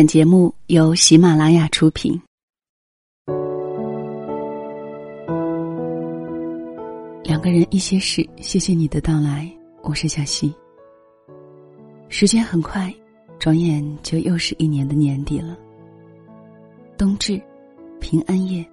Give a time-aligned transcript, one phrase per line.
[0.00, 2.18] 本节目由喜马拉雅出品。
[7.22, 9.46] 两个人一些事，谢谢你的到来，
[9.82, 10.54] 我是小溪。
[12.08, 12.90] 时间很快，
[13.38, 15.54] 转眼就又是一年的年底了。
[16.96, 17.38] 冬至、
[18.00, 18.66] 平安夜、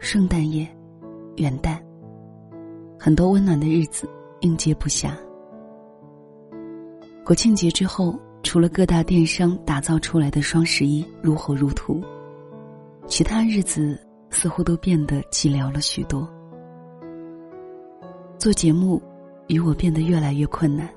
[0.00, 0.68] 圣诞夜、
[1.36, 1.78] 元旦，
[2.98, 4.10] 很多温暖的日子
[4.40, 5.12] 应接不暇。
[7.24, 12.00] 国庆节之后，除了各大电商打造出来的双十一如火如荼，
[13.08, 13.98] 其他日子
[14.30, 16.28] 似乎都变得寂寥了许多。
[18.38, 19.02] 做节目，
[19.48, 20.88] 与我变得越来越困难。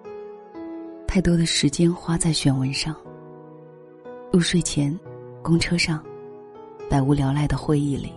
[1.08, 2.94] 太多的时间花在选文上。
[4.32, 4.96] 入睡前，
[5.42, 6.04] 公车上，
[6.90, 8.12] 百无聊赖的会议里，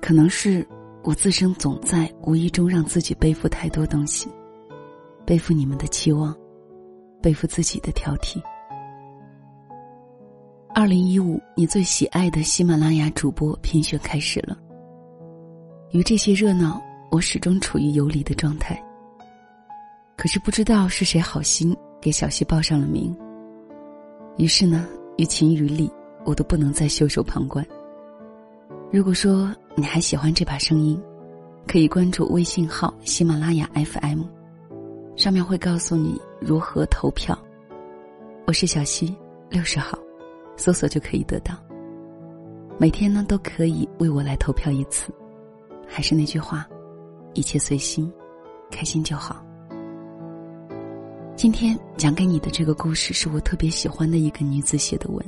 [0.00, 0.66] 可能是
[1.02, 4.30] 我自身总在无意中让自己背负太多东西，
[5.26, 6.34] 背负你们的期望，
[7.22, 8.42] 背负自己的挑剔。
[10.74, 14.56] 二零一五，你最喜爱的喜马拉雅主播评选开始了。
[15.90, 18.82] 与这些热闹，我始终处于游离的状态。
[20.16, 23.14] 可是不知道是谁好心给小溪报上了名。
[24.38, 25.90] 于是呢，于情于理，
[26.24, 27.66] 我都不能再袖手旁观。
[28.90, 30.98] 如果说你还喜欢这把声音，
[31.66, 34.22] 可以关注微信号喜马拉雅 FM，
[35.16, 37.38] 上面会告诉你如何投票。
[38.48, 39.16] 我是小溪，
[39.48, 39.96] 六十号，
[40.56, 41.54] 搜索就可以得到。
[42.78, 45.12] 每天呢都可以为我来投票一次。
[45.86, 46.66] 还是那句话，
[47.34, 48.12] 一切随心，
[48.72, 49.40] 开心就好。
[51.36, 55.24] 今天讲给你的这个故事是我特别喜欢的一个女子写的文，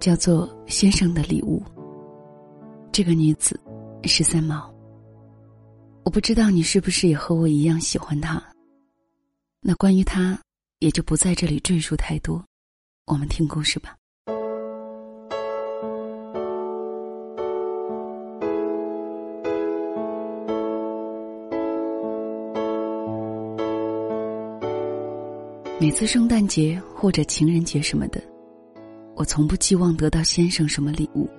[0.00, 1.62] 叫做《先生的礼物》。
[2.90, 3.58] 这个女子
[4.04, 4.68] 是三毛。
[6.04, 8.42] 我不知道你是不是也和我一样喜欢她。
[9.64, 10.36] 那关于他，
[10.80, 12.44] 也就不在这里赘述太多。
[13.06, 13.96] 我们听故事吧。
[25.78, 28.20] 每次圣诞节或者情人节什么的，
[29.14, 31.30] 我从不寄望得到先生什么礼物。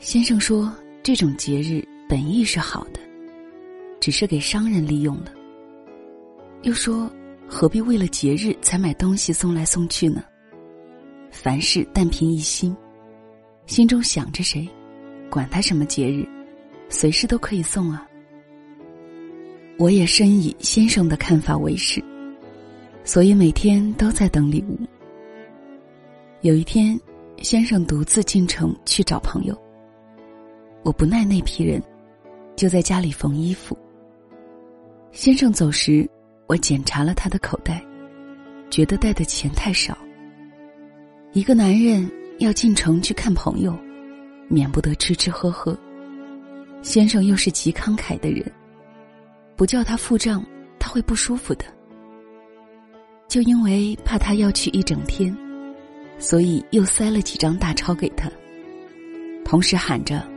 [0.00, 0.72] 先生说，
[1.04, 2.98] 这种节日本意是好的，
[4.00, 5.34] 只是给商人利用了。
[6.62, 7.10] 又说，
[7.48, 10.22] 何必为了节日才买东西送来送去呢？
[11.30, 12.76] 凡事但凭一心，
[13.66, 14.68] 心中想着谁，
[15.30, 16.28] 管他什么节日，
[16.90, 18.06] 随时都可以送啊。
[19.78, 22.02] 我也深以先生的看法为是。
[23.02, 24.78] 所以每天都在等礼物。
[26.42, 27.00] 有一天，
[27.38, 29.58] 先生独自进城去找朋友。
[30.82, 31.82] 我不耐那批人，
[32.54, 33.76] 就在家里缝衣服。
[35.12, 36.08] 先生走时，
[36.50, 37.80] 我检查了他的口袋，
[38.70, 39.96] 觉得带的钱太少。
[41.32, 43.72] 一个男人要进城去看朋友，
[44.48, 45.78] 免不得吃吃喝喝。
[46.82, 48.44] 先生又是极慷慨的人，
[49.54, 50.44] 不叫他付账，
[50.76, 51.64] 他会不舒服的。
[53.28, 55.32] 就因为怕他要去一整天，
[56.18, 58.28] 所以又塞了几张大钞给他，
[59.44, 60.28] 同时喊着：“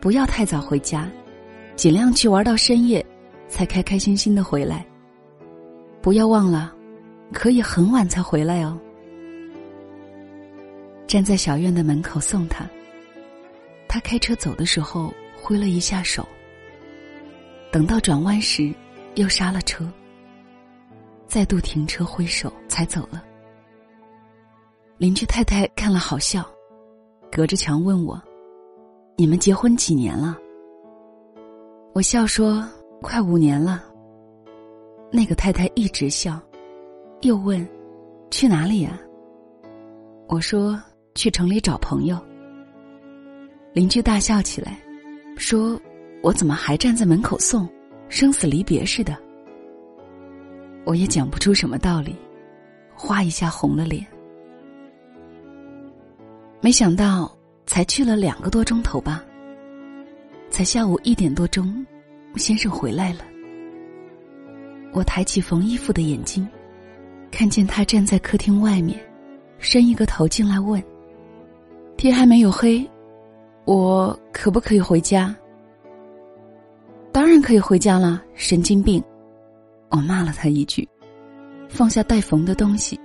[0.00, 1.06] 不要太早回家，
[1.76, 3.04] 尽量去玩到深夜，
[3.48, 4.82] 才开开心心的回来。
[6.02, 6.74] 不要忘了，
[7.32, 8.78] 可以很晚才回来哦。”
[11.06, 12.68] 站在小院的门口送他，
[13.86, 16.26] 他开车走的时候挥了一下手，
[17.70, 18.74] 等到转弯时，
[19.14, 19.86] 又刹了车。
[21.26, 23.22] 再度停车挥手，才走了。
[24.98, 26.44] 邻居太太看了好笑，
[27.30, 28.20] 隔着墙问我
[29.16, 30.38] ：“你们结婚几年了？”
[31.94, 32.66] 我笑说
[33.00, 33.84] ：“快五年了。”
[35.12, 36.40] 那个太太一直笑，
[37.20, 37.68] 又问
[38.32, 38.98] ：“去哪里呀？”
[40.26, 40.82] 我说
[41.14, 42.18] ：“去城里找朋友。”
[43.74, 44.78] 邻居大笑起来，
[45.36, 45.78] 说
[46.24, 47.68] ：“我怎么还站在门口送，
[48.08, 49.14] 生死离别似的？”
[50.84, 52.16] 我也讲不出什么道理，
[52.94, 54.06] 哗一下红了脸。
[56.62, 57.30] 没想到
[57.66, 59.22] 才去了两个多钟头吧，
[60.48, 61.84] 才下午一点多钟，
[62.36, 63.24] 先生回来了。
[64.92, 66.46] 我抬起缝衣服的眼睛，
[67.30, 69.00] 看见他站在客厅外面，
[69.58, 70.82] 伸一个头进来问
[71.96, 72.86] ：“天还没有黑，
[73.64, 75.34] 我可不可以回家
[77.10, 79.02] ？”“当然可以回家了，神经病。”
[79.88, 80.88] 我骂了他一句，
[81.68, 82.98] 放下待缝的东西，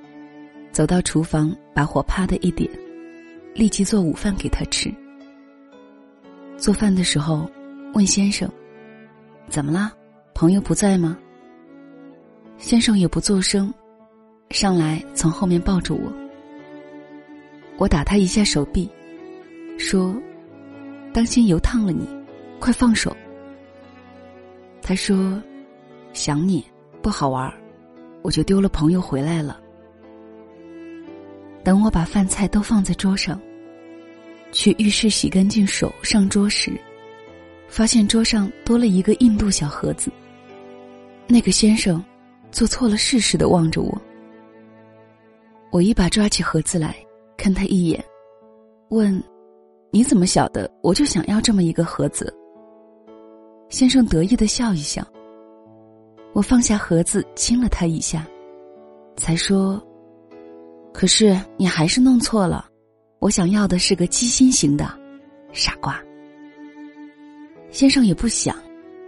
[0.72, 2.70] 走到厨房，把火啪的一点，
[3.54, 4.90] 立即做午饭给他吃。
[6.58, 7.50] 做饭的时候，
[7.94, 8.50] 问先生
[9.50, 9.92] ：“怎么了？
[10.34, 11.18] 朋友不在吗？”
[12.58, 13.72] 先生也不作声，
[14.50, 16.12] 上来从后面抱住我。
[17.78, 18.90] 我打他一下手臂，
[19.78, 20.16] 说
[21.14, 22.08] ：“当心油烫了你，
[22.60, 23.16] 快放手。”
[24.82, 25.42] 他说
[26.14, 26.66] ：“想你，
[27.02, 27.54] 不好玩
[28.24, 29.62] 我就丢了朋友回来了。”
[31.64, 33.40] 等我把饭菜都放在桌上，
[34.52, 36.72] 去浴室洗干净手上桌时，
[37.68, 40.12] 发现桌上多了一个印度小盒子。
[41.28, 42.04] 那个先生
[42.52, 44.02] 做错了事似的望着我，
[45.72, 46.96] 我一把抓起盒子来。
[47.38, 48.04] 看他一眼，
[48.90, 49.24] 问
[49.92, 50.70] ：“你怎么晓得？
[50.82, 52.36] 我就想要这么一个盒子。”
[53.70, 55.06] 先生得意的笑一笑。
[56.34, 58.26] 我放下盒子，亲了他一下，
[59.18, 59.80] 才说
[60.92, 62.68] ：“可是你还是弄错了，
[63.20, 64.90] 我想要的是个鸡心型的，
[65.54, 66.02] 傻瓜。”
[67.70, 68.56] 先生也不想，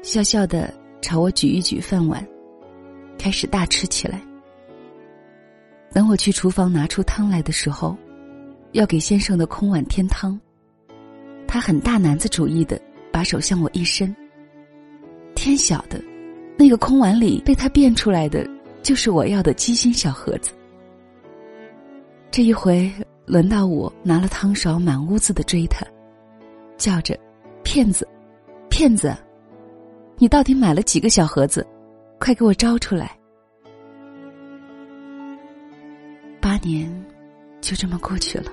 [0.04, 0.72] 笑笑的
[1.02, 2.26] 朝我举一举饭碗，
[3.20, 4.20] 开始大吃起来。
[5.94, 7.96] 等我去厨房拿出汤来的时候。
[8.74, 10.40] 要给先生的空碗添汤，
[11.48, 12.80] 他很大男子主义的
[13.12, 14.16] 把手向我一伸。
[15.34, 16.00] 天晓得，
[16.56, 18.48] 那个空碗里被他变出来的
[18.84, 20.52] 就是我要的鸡心小盒子。
[22.30, 22.94] 这一回
[23.26, 25.84] 轮到我拿了汤勺满屋子的追他，
[26.78, 27.18] 叫着
[27.66, 28.08] ：“骗子，
[28.70, 29.18] 骗子！
[30.20, 31.66] 你到底买了几个小盒子？
[32.20, 33.18] 快给我招出来！”
[36.42, 36.92] 八年
[37.62, 38.52] 就这么过去了。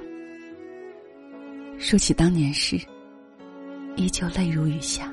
[1.79, 2.81] 说起当年事，
[3.97, 5.13] 依旧泪如雨下。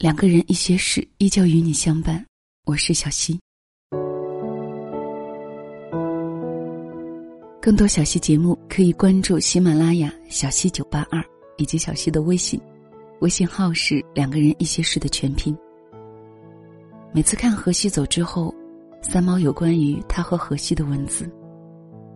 [0.00, 2.24] 两个人一些事，依旧与你相伴。
[2.64, 3.38] 我是小溪。
[7.60, 11.22] 更多小溪节目可以关注喜马拉雅小溪九八二
[11.58, 12.58] 以及小溪的微信，
[13.20, 15.54] 微信号是“两个人一些事”的全拼。
[17.12, 18.54] 每次看荷西走之后，
[19.02, 21.30] 三毛有关于他和荷西的文字，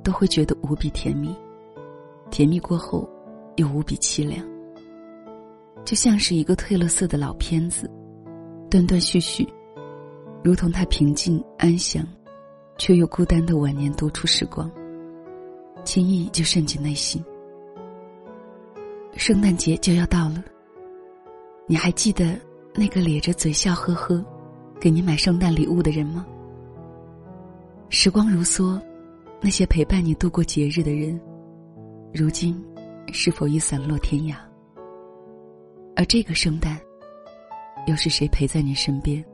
[0.03, 1.37] 都会觉得无比甜蜜，
[2.31, 3.07] 甜蜜过后
[3.57, 4.54] 又无比凄凉。
[5.85, 7.91] 就像是一个褪了色的老片子，
[8.71, 9.47] 断断续续，
[10.43, 12.07] 如同他平静安详，
[12.79, 14.71] 却又孤单的晚年独处时光，
[15.85, 17.23] 轻易就渗进内心。
[19.17, 20.43] 圣诞节就要到了，
[21.67, 22.35] 你还记得
[22.75, 24.25] 那个咧着嘴笑呵呵，
[24.81, 26.27] 给你买圣诞礼物的人吗？
[27.91, 28.81] 时光如梭，
[29.41, 31.21] 那些陪伴你度过节日的人，
[32.13, 32.59] 如今
[33.13, 34.35] 是否已散落天涯？
[35.96, 36.76] 而这个圣诞，
[37.87, 39.25] 又是谁陪在你身边，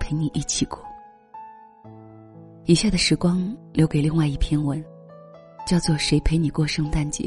[0.00, 0.82] 陪你一起过？
[2.64, 4.84] 以下的时光留给另外一篇文，
[5.64, 7.24] 叫做《谁陪你过圣诞节》，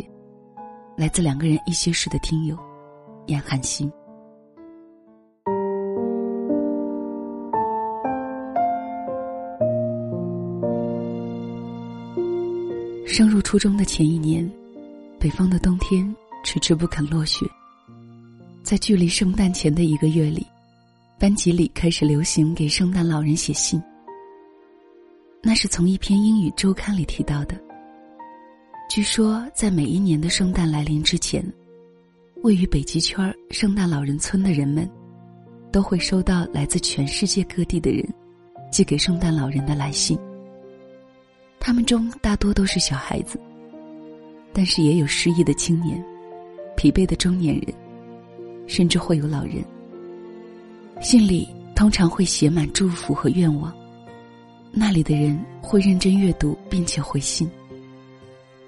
[0.98, 2.58] 来自两个人一些事的听友，
[3.28, 3.90] 严寒心。
[13.08, 14.50] 升入初中的前一年，
[15.18, 17.46] 北方的冬天迟迟不肯落雪。
[18.66, 20.44] 在距离圣诞前的一个月里，
[21.20, 23.80] 班级里开始流行给圣诞老人写信。
[25.44, 27.56] 那是从一篇英语周刊里提到的。
[28.90, 31.46] 据说，在每一年的圣诞来临之前，
[32.42, 34.90] 位于北极圈圣诞老人村的人们，
[35.72, 38.04] 都会收到来自全世界各地的人
[38.72, 40.18] 寄给圣诞老人的来信。
[41.60, 43.40] 他们中大多都是小孩子，
[44.52, 46.04] 但是也有失意的青年，
[46.76, 47.85] 疲惫的中年人。
[48.68, 49.64] 甚至会有老人。
[51.02, 53.74] 信里通常会写满祝福和愿望，
[54.72, 57.50] 那里的人会认真阅读并且回信。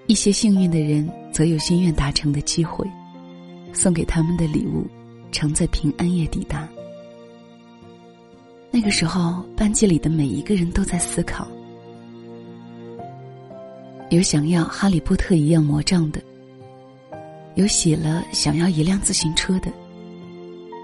[0.08, 2.86] 一些幸运的人则有心愿达成的机会，
[3.74, 4.86] 送给他们的礼物
[5.32, 6.68] 常在平安夜抵达。
[8.72, 11.48] 那个时候，班级里的每一个人都在思考：
[14.10, 16.22] 有想要哈利波特一样魔杖的，
[17.56, 19.72] 有写了想要一辆自行车的。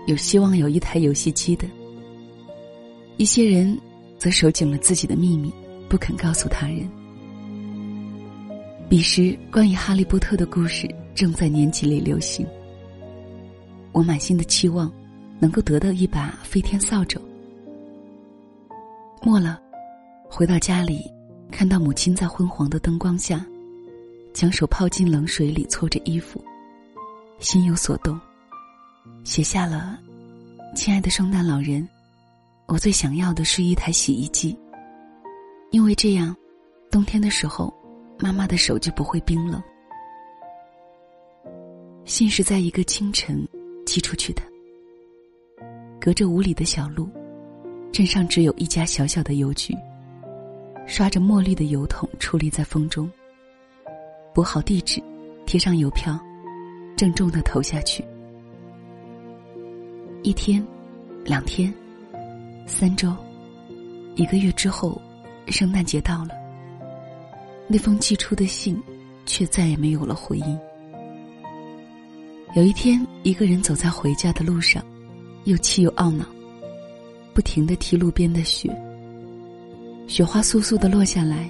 [0.05, 1.65] 有希望有一台游戏机的，
[3.17, 3.77] 一些人
[4.17, 5.51] 则守紧了自己的秘密，
[5.87, 6.89] 不肯告诉他人。
[8.89, 12.45] 彼时，关于哈利波特的故事正在年级里流行。
[13.91, 14.91] 我满心的期望，
[15.39, 17.19] 能够得到一把飞天扫帚。
[19.21, 19.59] 末了，
[20.29, 21.09] 回到家里，
[21.49, 23.45] 看到母亲在昏黄的灯光下，
[24.33, 26.43] 将手泡进冷水里搓着衣服，
[27.39, 28.19] 心有所动，
[29.23, 29.99] 写下了
[30.75, 31.87] ：“亲爱的圣诞老人，
[32.67, 34.57] 我最想要的是一台洗衣机，
[35.71, 36.35] 因为这样，
[36.91, 37.73] 冬天的时候，
[38.19, 39.61] 妈妈的手就不会冰冷。”
[42.05, 43.47] 信是在一个清晨。
[43.85, 44.41] 寄出去的，
[45.99, 47.09] 隔着五里的小路，
[47.91, 49.77] 镇上只有一家小小的邮局。
[50.87, 53.11] 刷着墨绿的邮筒矗立在风中。
[54.33, 55.03] 补好地址，
[55.45, 56.17] 贴上邮票，
[56.95, 58.03] 郑重的投下去。
[60.23, 60.65] 一天，
[61.25, 61.71] 两天，
[62.65, 63.13] 三周，
[64.15, 64.99] 一个月之后，
[65.47, 66.29] 圣诞节到了。
[67.67, 68.81] 那封寄出的信，
[69.25, 70.57] 却再也没有了回音。
[72.55, 74.81] 有一天，一个人走在回家的路上，
[75.43, 76.25] 又气又懊恼，
[77.33, 78.73] 不停的踢路边的雪。
[80.07, 81.49] 雪花簌簌的落下来，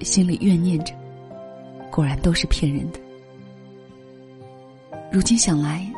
[0.00, 0.92] 心里怨念着，
[1.88, 2.98] 果然都是骗人的。
[5.12, 5.88] 如今想来，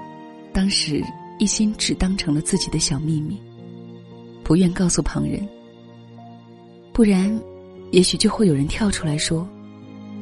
[0.53, 1.03] 当时
[1.40, 3.40] 一心只当成了自己的小秘密，
[4.44, 5.40] 不愿告诉旁人。
[6.92, 7.35] 不然，
[7.92, 9.49] 也许就会有人跳出来说：“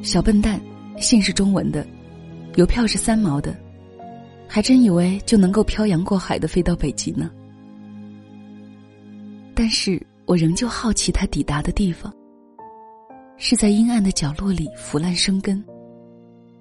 [0.01, 0.61] 小笨蛋，
[0.97, 1.85] 信是中文的，
[2.55, 3.53] 邮票是三毛的。”
[4.47, 7.29] 还真以为就能够漂洋过海的飞到北极呢。
[9.53, 12.11] 但是我仍旧好奇它抵达的地方，
[13.35, 15.61] 是在阴暗的角落里腐烂生根，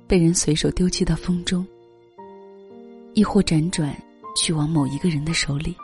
[0.08, 1.64] 被人随手丢弃到风中，
[3.14, 3.96] 亦或辗转
[4.38, 5.76] 去往某一个人的手里。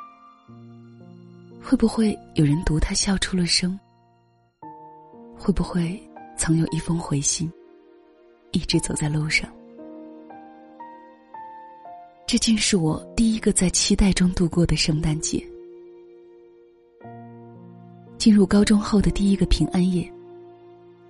[1.60, 3.78] 会不会有人读他笑出了声？
[5.36, 6.00] 会不会
[6.36, 7.50] 曾有一封回信，
[8.52, 9.50] 一直走在路上？
[12.26, 15.44] 这竟是我第一个在期待中度过的圣诞节。
[18.16, 20.10] 进入高中后的第一个平安夜，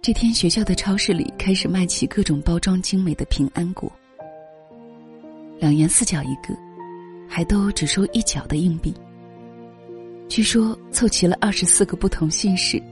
[0.01, 3.91] 这天学校的超市里开始卖起各种包装精美的平安果，
[5.59, 6.57] 两元四角一个，
[7.29, 8.95] 还都只收一角的硬币。
[10.29, 12.83] 据说凑齐了二十四个不同姓氏、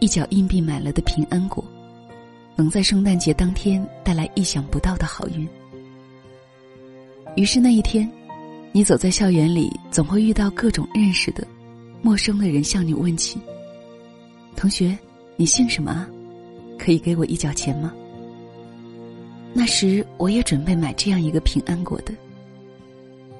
[0.00, 1.64] 一角硬币买了的平安果，
[2.54, 5.48] 能在圣诞节当天带来意想不到的好运。
[7.34, 8.10] 于是那一天，
[8.72, 11.46] 你走在校园里，总会遇到各种认识的、
[12.02, 13.38] 陌生的人向你问起。
[14.54, 14.96] 同学，
[15.36, 16.08] 你姓什么啊？
[16.78, 17.92] 可以给我一角钱吗？
[19.52, 22.12] 那时我也准备买这样一个平安果的，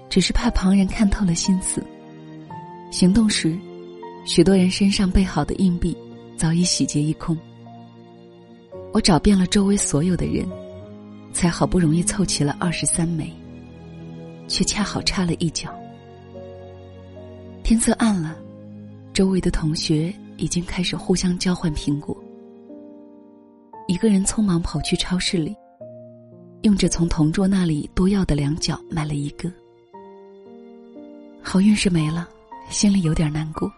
[0.08, 1.84] 只是怕旁人看透了心思。
[2.90, 3.58] 行动时，
[4.24, 5.96] 许多人身上备好的硬币
[6.36, 7.36] 早已洗劫一空。
[8.92, 10.46] 我找遍了周围所有的人，
[11.32, 13.32] 才好不容易凑齐了二十三枚。
[14.48, 15.74] 却恰好差了一角。
[17.64, 18.36] 天色暗了，
[19.12, 22.16] 周围的同学已经开始互相交换苹果。
[23.88, 25.52] 一个人匆忙跑去超市里，
[26.62, 29.52] 用着从同桌那里多要的两角买了一个。
[31.48, 32.28] 好运是没了，
[32.70, 33.72] 心里有点难过，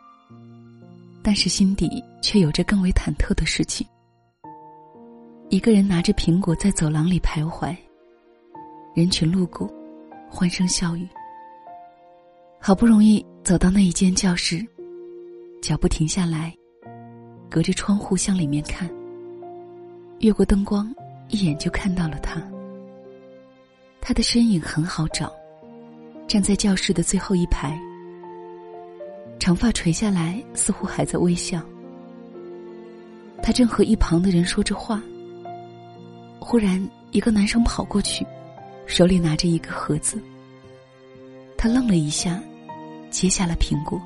[1.22, 3.86] 但是心底却有着更为忐忑的事情。
[5.50, 7.76] 一个人拿着苹果在走廊里徘徊，
[8.94, 9.70] 人群路过。
[10.30, 11.06] 欢声笑语。
[12.58, 14.66] 好不容易走到那一间教室，
[15.60, 16.54] 脚步停下来，
[17.50, 18.90] 隔着窗户向里面看。
[20.20, 20.90] 越过灯光，
[21.28, 22.42] 一眼就看到了他。
[24.00, 25.30] 他的身影很好找，
[26.28, 27.76] 站在教室的最后一排，
[29.40, 31.62] 长发垂下来，似乎还在微笑。
[33.42, 35.02] 他正和一旁的人说着话，
[36.38, 38.26] 忽然一个男生跑过去。
[38.84, 40.18] 手里拿着一个盒子，
[41.58, 42.42] 他愣了一下，
[43.10, 44.00] 接下了苹果。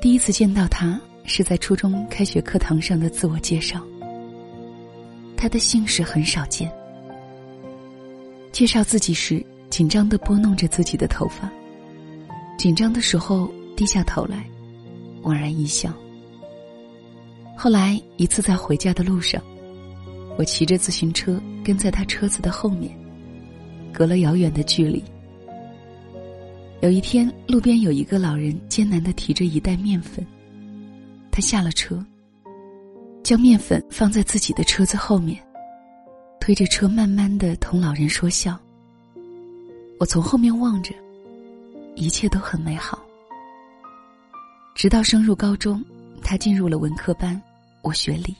[0.00, 3.82] 第一次见到他是在初中开学课堂上的自我介绍。
[5.36, 6.70] 他的姓氏很少见。
[8.58, 11.48] 介绍自己时，紧张的拨弄着自己的头发，
[12.58, 14.44] 紧张的时候低下头来，
[15.22, 15.94] 莞然一笑。
[17.56, 19.40] 后来一次在回家的路上。
[20.36, 22.92] 我骑着自行车跟在他车子的后面，
[23.92, 25.04] 隔了遥远的距离。
[26.80, 30.26] 有一天，路边有一个老人艰难的提着一袋面粉，
[31.30, 32.04] 他下了车，
[33.22, 35.40] 将面粉放在自己的车子后面，
[36.48, 38.58] 推着车慢慢的同老人说笑。
[40.00, 40.94] 我从后面望着，
[41.94, 43.04] 一切都很美好。
[44.74, 45.84] 直到升入高中，
[46.22, 47.38] 他进入了文科班，
[47.82, 48.34] 我学理。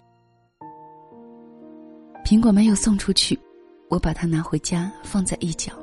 [2.24, 3.38] 苹果没有送出去，
[3.90, 5.74] 我把它拿回家放在一角，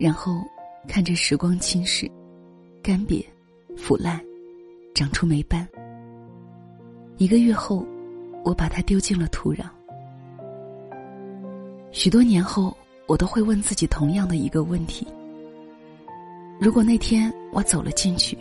[0.00, 0.42] 然后
[0.88, 2.10] 看着时光侵蚀、
[2.82, 3.24] 干瘪、
[3.76, 4.20] 腐烂，
[4.96, 5.64] 长出霉斑。
[7.18, 7.86] 一个月后，
[8.44, 9.66] 我把它丢进了土壤。
[11.92, 12.74] 许多年后，
[13.06, 15.06] 我都会问自己同样的一个问题：
[16.58, 18.36] 如果那天我走了进去，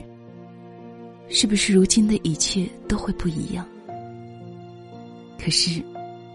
[1.27, 3.67] 是不是如今的一切都会不一样？
[5.37, 5.83] 可是，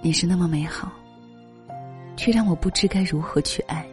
[0.02, 0.92] 你是那么美好，
[2.18, 3.86] 却让我不知该如何去爱。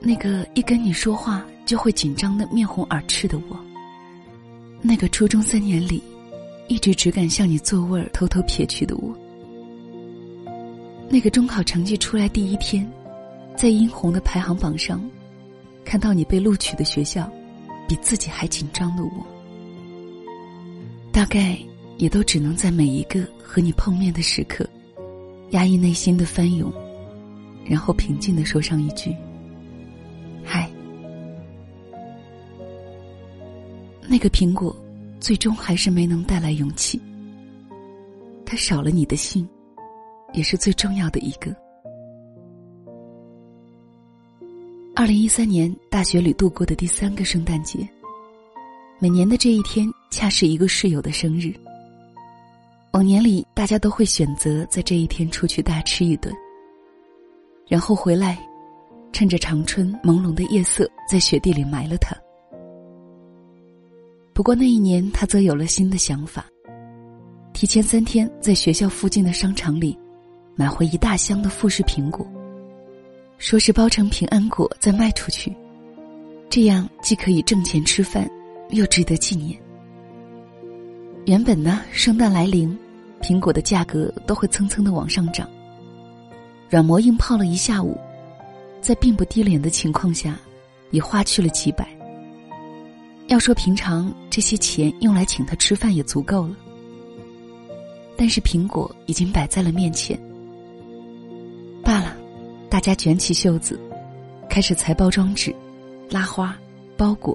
[0.00, 3.56] 那个一跟你说话就会紧张的面红耳赤的我，
[4.82, 6.02] 那个初中三年里，
[6.66, 9.14] 一直只敢向你座位偷偷瞥去的我，
[11.08, 12.90] 那个中考成绩出来第一天，
[13.56, 15.00] 在殷红的排行榜上，
[15.84, 17.30] 看到你被录取的学校，
[17.88, 19.26] 比自己还紧张的我，
[21.12, 21.56] 大概。
[21.98, 24.68] 也都只能在每一个和你碰面的时刻，
[25.52, 26.70] 压抑内心的翻涌，
[27.64, 29.16] 然后平静的说上一句
[30.44, 30.70] ：“嗨。”
[34.06, 34.76] 那个苹果，
[35.18, 37.00] 最终还是没能带来勇气。
[38.44, 39.48] 它少了你的心，
[40.32, 41.54] 也是最重要的一个。
[44.94, 47.86] 二零一三年大学里度过的第三个圣诞节，
[48.98, 51.52] 每年的这一天，恰是一个室友的生日。
[52.92, 56.34] 往年里，大家都会选择在这一天出去大吃一顿，
[57.68, 58.38] 然后回来，
[59.12, 62.16] 趁着长春朦胧的夜色，在雪地里埋了他。
[64.32, 66.46] 不过那一年，他则有了新的想法，
[67.52, 69.98] 提前三天在学校附近的商场里，
[70.56, 72.26] 买回一大箱的富士苹果，
[73.36, 75.54] 说是包成平安果再卖出去，
[76.48, 78.28] 这样既可以挣钱吃饭，
[78.70, 79.60] 又值得纪念。
[81.26, 82.76] 原本呢，圣诞来临。
[83.22, 85.48] 苹果的价格都会蹭蹭的往上涨。
[86.68, 87.98] 软磨硬泡了一下午，
[88.80, 90.38] 在并不低廉的情况下，
[90.90, 91.88] 也花去了几百。
[93.26, 96.54] 要说平常这些钱用来请他吃饭也足够了，
[98.16, 100.16] 但是苹果已经摆在了面前。
[102.76, 103.80] 大家卷起袖子，
[104.50, 105.50] 开始裁包装纸、
[106.10, 106.54] 拉花、
[106.94, 107.34] 包裹，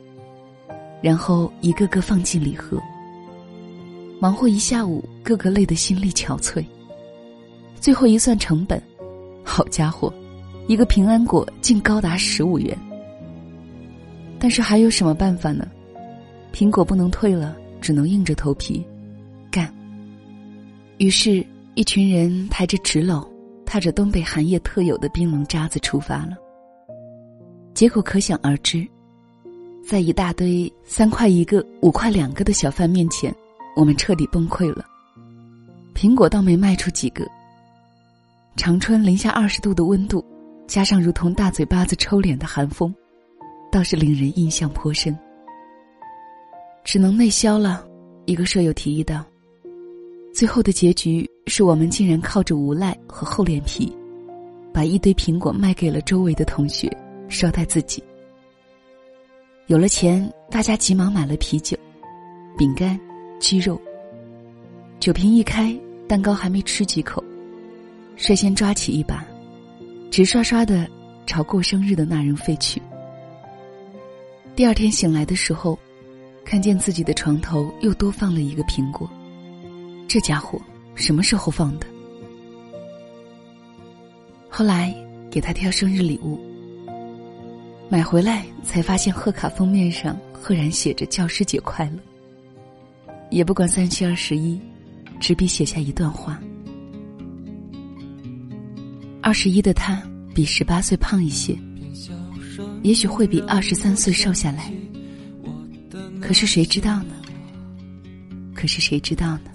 [1.02, 2.80] 然后一个个放进礼盒。
[4.20, 6.64] 忙活一下午，个个累得心力憔悴。
[7.80, 8.80] 最后一算成本，
[9.44, 10.14] 好家伙，
[10.68, 12.78] 一个平安果竟高达十五元。
[14.38, 15.68] 但是还有什么办法呢？
[16.54, 18.86] 苹果不能退了，只能硬着头皮
[19.50, 19.74] 干。
[21.00, 23.28] 于是，一群人抬着纸篓，
[23.72, 26.36] 踏着东北寒夜特有的冰冷渣子出发了。
[27.74, 28.86] 结果可想而知，
[29.82, 33.34] 在一大堆三块一个、五块两个的小贩面前。
[33.74, 34.86] 我们彻底崩溃了，
[35.96, 37.26] 苹果倒没卖出几个。
[38.58, 40.22] 长春零下二十度的温度，
[40.68, 42.94] 加上如同大嘴巴子抽脸的寒风，
[43.72, 45.18] 倒是令人印象颇深。
[46.84, 47.88] 只能内销了，
[48.26, 49.24] 一个舍友提议道。
[50.34, 53.92] 最后的结局是我们竟然靠着无赖和厚脸皮，
[54.74, 56.90] 把一堆苹果卖给了周围的同学，
[57.30, 58.04] 捎带自己。
[59.68, 61.78] 有了钱，大家急忙买了啤酒、
[62.58, 63.00] 饼干。
[63.40, 63.82] 鸡肉。
[65.00, 65.76] 酒瓶一开，
[66.08, 67.24] 蛋糕还没吃几口，
[68.16, 69.26] 率先抓起一把，
[70.12, 70.88] 直刷刷的
[71.26, 72.80] 朝过生日的那人飞去。
[74.56, 75.76] 第二天醒来的时候，
[76.46, 79.10] 看见自己的床头又多放了一个苹果，
[80.14, 80.62] 这家伙
[80.94, 81.88] 什么时候放的？
[84.50, 84.94] 后来
[85.32, 86.38] 给他挑生日礼物，
[87.90, 91.98] 买回来才发现贺卡封面上赫然写着“教师节快乐”。
[93.32, 94.60] 也不管三七二十一，
[95.18, 96.38] 执笔写下一段话。
[99.22, 100.04] 二十一的他
[100.36, 101.58] 比十八岁胖一些，
[102.84, 104.74] 也许会比二十三岁瘦下来。
[106.20, 107.16] 可是谁知道呢？
[108.54, 109.52] 可是谁知道呢？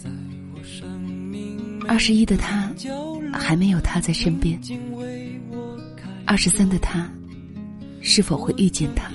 [1.88, 2.72] 二十一的他
[3.33, 4.61] 还没有他在身边，
[6.25, 7.11] 二十三的他
[8.01, 9.11] 是否会遇见他？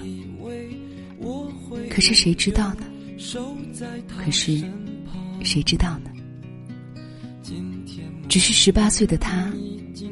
[1.90, 2.86] 可是谁知道呢？
[4.18, 4.64] 可是，
[5.44, 6.10] 谁知道呢？
[8.30, 9.52] 只是十八岁的他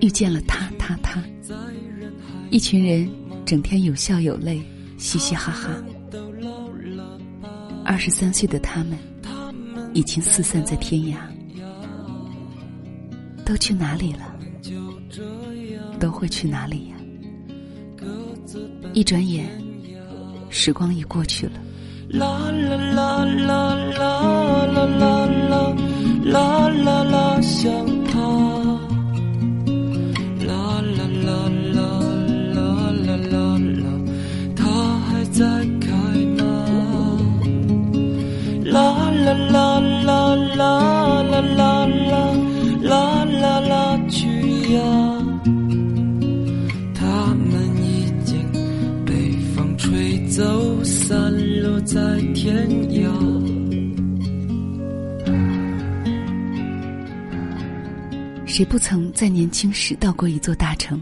[0.02, 1.24] 遇见了他，他，他，
[2.50, 3.10] 一群人
[3.46, 4.62] 整天有笑有泪，
[4.98, 5.70] 嘻嘻哈哈。
[7.86, 8.98] 二十三岁的他们
[9.94, 11.16] 已经四散在天涯，
[13.50, 14.36] 都去哪里了？
[16.00, 16.96] 都会去哪里呀？
[18.94, 19.50] 一转眼，
[20.52, 21.54] 时光已过去了。
[22.10, 25.74] 啦啦啦啦啦啦啦啦
[26.26, 27.74] 啦啦啦，想
[28.06, 28.59] 他。
[58.60, 61.02] 谁不曾在年轻时到过一座大城？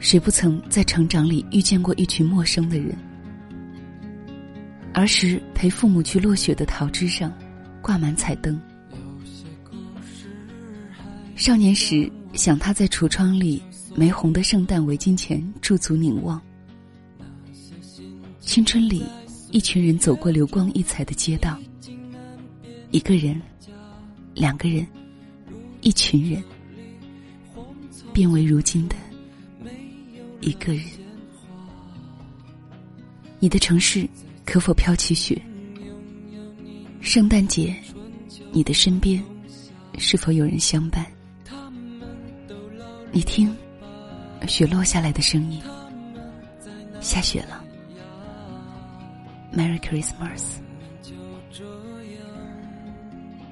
[0.00, 2.92] 谁不曾在成长里遇见过一群陌生的人？
[4.92, 7.32] 儿时陪父母去落雪的桃枝上，
[7.80, 8.60] 挂满彩灯。
[11.36, 13.62] 少年时想他在橱窗里
[13.94, 16.42] 玫红的圣诞围巾前驻足凝望。
[18.40, 19.04] 青春里，
[19.52, 21.56] 一群人走过流光溢彩的街道。
[22.90, 23.40] 一个人，
[24.34, 24.84] 两个人，
[25.90, 26.40] 一群人，
[28.12, 28.94] 变为如今的
[30.40, 30.84] 一个人。
[33.40, 34.08] 你的城市
[34.46, 35.36] 可否飘起雪？
[37.00, 37.74] 圣诞节，
[38.52, 39.20] 你的身边
[39.98, 41.04] 是否有人相伴？
[43.10, 43.52] 你听，
[44.46, 45.60] 雪落下来的声音，
[47.00, 47.64] 下雪了。
[49.52, 50.60] Merry Christmas。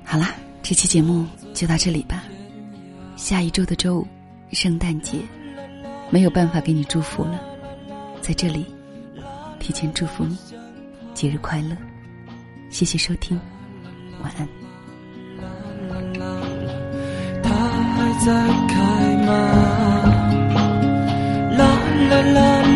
[0.05, 0.37] 好啦，
[0.69, 2.25] 这期节目就到这里吧。
[3.17, 4.07] 下一周的周五，
[4.53, 5.17] 圣诞节，
[6.11, 7.41] 没有办法给你祝福了，
[8.21, 8.67] 在这里
[9.59, 10.37] 提前祝福你，
[11.15, 11.75] 节日快乐！
[12.69, 13.41] 谢谢收听，
[14.23, 14.47] 晚安。
[17.43, 17.49] 它
[17.95, 18.31] 还在
[18.69, 18.77] 开
[19.25, 19.33] 吗？
[21.57, 21.65] 啦
[22.11, 22.68] 啦啦啦啦